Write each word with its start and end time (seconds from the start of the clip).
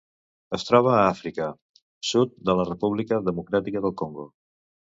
Es 0.57 0.63
troba 0.69 0.93
a 0.93 1.01
Àfrica: 1.09 1.49
sud 2.13 2.33
de 2.49 2.57
la 2.63 2.67
República 2.73 3.23
Democràtica 3.31 3.87
del 3.87 3.97
Congo. 4.05 4.31